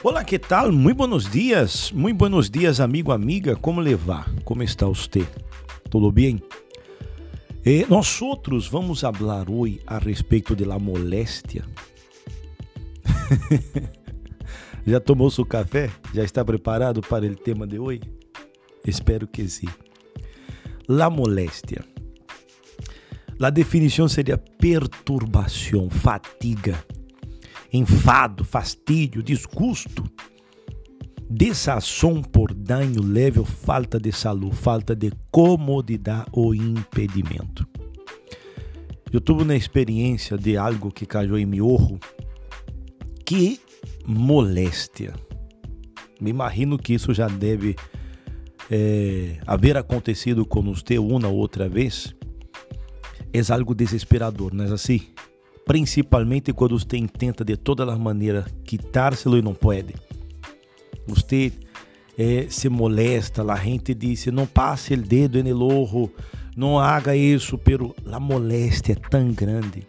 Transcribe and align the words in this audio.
Olá, 0.00 0.22
que 0.22 0.38
tal? 0.38 0.70
Muito 0.70 0.96
buenos 0.96 1.28
dias, 1.28 1.90
muito 1.90 2.16
buenos 2.16 2.48
dias, 2.48 2.78
amigo, 2.78 3.10
amiga. 3.10 3.56
Como 3.56 3.80
levar? 3.80 4.32
Como 4.44 4.62
está 4.62 4.86
você? 4.86 5.26
Tudo 5.90 6.12
bem? 6.12 6.40
Eh, 7.66 7.84
nós 7.88 8.22
outros 8.22 8.68
vamos 8.68 9.00
falar 9.00 9.50
hoje 9.50 9.80
a 9.84 9.98
respeito 9.98 10.54
da 10.54 10.78
moléstia. 10.78 11.64
Já 14.86 15.00
tomou 15.00 15.32
seu 15.32 15.44
café? 15.44 15.90
Já 16.14 16.22
está 16.22 16.44
preparado 16.44 17.00
para 17.00 17.26
o 17.26 17.34
tema 17.34 17.66
de 17.66 17.80
hoje? 17.80 18.02
Espero 18.86 19.26
que 19.26 19.48
sim. 19.48 19.66
La 20.86 21.10
moléstia. 21.10 21.84
A 23.42 23.50
definição 23.50 24.06
seria 24.06 24.38
perturbação, 24.38 25.90
fatiga 25.90 26.84
enfado, 27.72 28.44
fastídio, 28.44 29.22
desgosto, 29.22 30.04
desação 31.28 32.22
por 32.22 32.54
dano 32.54 33.02
leve 33.02 33.38
ou 33.38 33.44
falta 33.44 34.00
de 34.00 34.10
saúde, 34.12 34.56
falta 34.56 34.96
de 34.96 35.12
comodidade 35.30 36.26
ou 36.32 36.54
impedimento. 36.54 37.66
Eu 39.12 39.20
tive 39.20 39.42
uma 39.42 39.56
experiência 39.56 40.36
de 40.36 40.56
algo 40.56 40.90
que 40.90 41.06
caiu 41.06 41.38
em 41.38 41.46
meu 41.46 41.66
ojo, 41.66 41.98
que 43.24 43.60
moléstia. 44.06 45.14
Me 46.20 46.30
imagino 46.30 46.78
que 46.78 46.94
isso 46.94 47.14
já 47.14 47.28
deve 47.28 47.76
é, 48.70 49.38
haver 49.46 49.76
acontecido 49.76 50.44
com 50.44 50.62
você 50.62 50.98
uma 50.98 51.28
ou 51.28 51.36
outra 51.36 51.68
vez. 51.68 52.14
É 53.32 53.52
algo 53.52 53.74
desesperador, 53.74 54.54
não 54.54 54.64
é 54.64 54.72
assim? 54.72 55.02
Principalmente 55.68 56.50
quando 56.54 56.78
você 56.78 57.06
tenta 57.06 57.44
de 57.44 57.54
todas 57.54 57.86
as 57.86 57.98
maneiras 57.98 58.46
quitárselo 58.64 59.36
e 59.36 59.42
não 59.42 59.52
pode. 59.52 59.94
Você 61.06 61.52
é, 62.16 62.46
se 62.48 62.70
molesta, 62.70 63.42
a 63.42 63.56
gente 63.56 63.92
diz, 63.92 64.24
não 64.28 64.46
passe 64.46 64.94
o 64.94 64.96
dedo 64.96 65.44
no 65.44 65.82
ojo, 65.82 66.10
não 66.56 66.78
haga 66.78 67.14
isso, 67.14 67.58
pero 67.58 67.94
a 68.10 68.18
moléstia 68.18 68.94
é 68.94 68.96
tão 68.96 69.30
grande, 69.30 69.86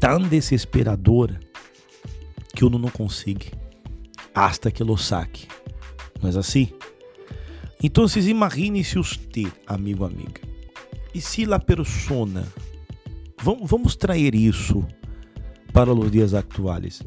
tão 0.00 0.20
desesperadora, 0.20 1.38
que 2.52 2.64
uno 2.64 2.76
não 2.76 2.90
consegue, 2.90 3.52
hasta 4.34 4.68
que 4.68 4.82
lo 4.82 4.98
saque. 4.98 5.46
Não 6.20 6.28
é 6.28 6.36
assim? 6.36 6.72
Então, 7.80 8.04
imagine 8.16 8.82
se 8.82 8.96
você, 8.96 9.46
amigo, 9.64 10.04
amiga, 10.04 10.40
e 11.14 11.20
se 11.20 11.44
a 11.52 11.60
persona 11.60 12.44
Vamos 13.42 13.94
trazer 13.94 14.34
isso 14.34 14.84
para 15.72 15.92
os 15.92 16.10
dias 16.10 16.34
atuais. 16.34 17.02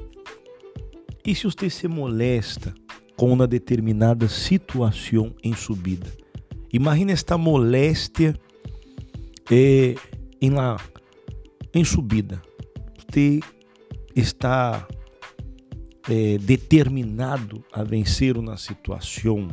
E 1.26 1.36
se 1.36 1.44
você 1.44 1.70
se 1.70 1.88
molesta 1.88 2.74
com 3.18 3.32
uma 3.32 3.46
determinada 3.46 4.28
situação 4.30 5.36
em 5.44 5.54
subida? 5.54 6.10
Imagine 6.72 7.12
esta 7.12 7.38
moléstia 7.38 8.34
eh, 9.52 9.96
em, 10.42 10.50
la, 10.52 10.78
em 11.74 11.84
subida. 11.84 12.42
Você 12.98 13.42
está 14.16 14.88
eh, 16.10 16.38
determinado 16.40 17.64
a 17.74 17.84
vencer 17.84 18.38
uma 18.38 18.56
situação, 18.56 19.50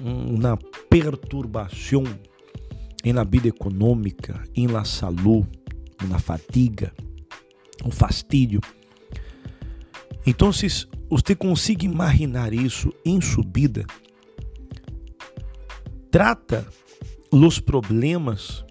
uma 0.00 0.56
perturbação 0.88 2.04
na 3.04 3.24
vida 3.24 3.48
econômica, 3.48 4.42
em 4.54 4.68
la 4.68 4.84
saúde 4.84 5.63
na 6.08 6.18
fatiga, 6.18 6.92
um 7.84 7.90
fastídio. 7.90 8.60
Então, 10.26 10.50
você 11.10 11.34
consegue 11.34 11.86
imaginar 11.86 12.54
isso 12.54 12.92
em 13.04 13.20
subida, 13.20 13.84
trata 16.10 16.66
os 17.30 17.60
problemas 17.60 18.64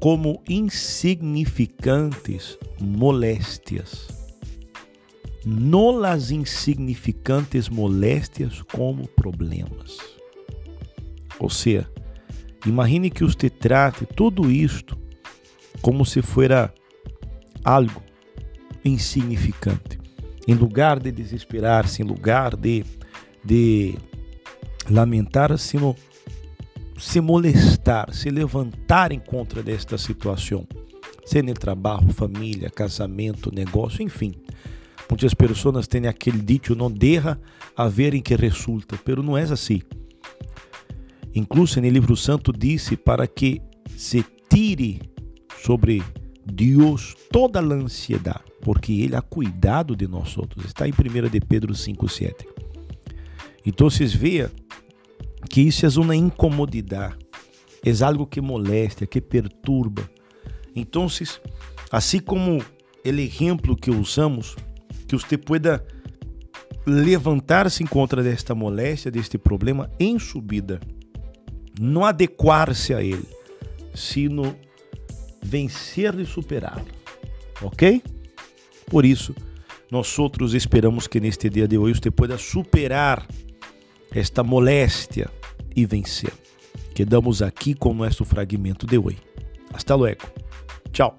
como 0.00 0.42
insignificantes 0.48 2.58
moléstias. 2.80 4.08
Não 5.44 6.02
as 6.04 6.30
insignificantes 6.30 7.68
moléstias 7.68 8.62
como 8.62 9.06
problemas. 9.08 9.98
Ou 11.38 11.48
seja, 11.48 11.88
imagine 12.66 13.10
que 13.10 13.22
você 13.22 13.48
trate 13.48 14.04
tudo 14.04 14.50
isto 14.50 14.97
como 15.80 16.04
se 16.04 16.22
fuera 16.22 16.72
algo 17.64 18.02
insignificante. 18.84 19.98
Em 20.46 20.54
lugar 20.54 20.98
de 20.98 21.12
desesperar-se, 21.12 22.02
em 22.02 22.04
lugar 22.04 22.56
de, 22.56 22.84
de 23.44 23.94
lamentar-se, 24.88 25.76
se 26.98 27.20
molestar, 27.20 28.12
se 28.12 28.30
levantar 28.30 29.12
em 29.12 29.20
contra 29.20 29.62
desta 29.62 29.98
situação, 29.98 30.66
seja 31.24 31.42
no 31.42 31.54
trabalho, 31.54 32.12
família, 32.12 32.70
casamento, 32.70 33.54
negócio, 33.54 34.02
enfim. 34.02 34.34
Muitas 35.08 35.32
pessoas 35.32 35.86
têm 35.86 36.06
aquele 36.06 36.38
dito, 36.38 36.74
não 36.74 36.90
derra 36.90 37.40
a 37.76 37.88
ver 37.88 38.14
em 38.14 38.20
que 38.20 38.34
resulta, 38.34 38.98
pero 39.04 39.22
não 39.22 39.36
é 39.36 39.42
assim. 39.42 39.80
Incluso 41.34 41.80
no 41.80 41.88
livro 41.88 42.16
santo 42.16 42.52
disse 42.52 42.96
para 42.96 43.26
que 43.26 43.60
se 43.96 44.24
tire 44.50 45.00
sobre 45.68 46.02
Deus 46.46 47.14
toda 47.30 47.60
a 47.60 47.62
ansiedade, 47.62 48.40
porque 48.62 48.90
Ele 48.90 49.14
ha 49.14 49.20
cuidado 49.20 49.94
de 49.94 50.08
nós 50.08 50.38
outros. 50.38 50.64
Está 50.64 50.88
em 50.88 50.92
1 50.92 51.28
de 51.28 51.40
Pedro 51.40 51.74
5,7. 51.74 52.46
Então, 53.66 53.90
vocês 53.90 54.14
veem 54.14 54.48
que 55.50 55.60
isso 55.60 55.84
é 55.84 55.90
uma 56.00 56.16
incomodidade, 56.16 57.18
é 57.84 58.02
algo 58.02 58.26
que 58.26 58.40
molesta, 58.40 59.06
que 59.06 59.20
perturba. 59.20 60.08
Então, 60.74 61.06
assim 61.92 62.18
como 62.18 62.62
o 62.62 62.64
exemplo 63.04 63.76
que 63.76 63.90
usamos, 63.90 64.56
que 65.06 65.14
você 65.14 65.36
pueda 65.36 65.84
levantar-se 66.86 67.82
em 67.82 67.86
contra 67.86 68.22
desta 68.22 68.54
moléstia, 68.54 69.10
deste 69.10 69.36
problema 69.36 69.90
em 70.00 70.18
subida, 70.18 70.80
não 71.78 72.06
adequar-se 72.06 72.94
a 72.94 73.02
ele, 73.02 73.28
sino 73.94 74.56
vencer 75.42 76.18
e 76.18 76.26
superá-lo. 76.26 76.86
Ok? 77.62 78.02
Por 78.86 79.04
isso, 79.04 79.34
nós 79.90 80.18
outros 80.18 80.54
esperamos 80.54 81.06
que 81.06 81.20
neste 81.20 81.48
dia 81.48 81.66
de 81.66 81.78
hoje 81.78 82.00
você 82.02 82.10
possa 82.10 82.38
superar 82.38 83.26
esta 84.12 84.42
moléstia 84.42 85.30
e 85.74 85.86
vencer. 85.86 86.32
Quedamos 86.94 87.42
aqui 87.42 87.74
com 87.74 87.94
nosso 87.94 88.24
fragmento 88.24 88.86
de 88.86 88.98
hoje. 88.98 89.18
Hasta 89.72 89.94
luego. 89.94 90.22
Tchau. 90.92 91.16